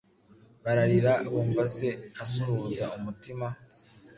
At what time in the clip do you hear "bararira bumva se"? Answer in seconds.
0.63-1.87